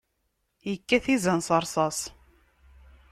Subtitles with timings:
[0.71, 1.99] Ikkat izan s rrṣas.